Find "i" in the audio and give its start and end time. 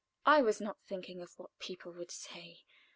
0.25-0.41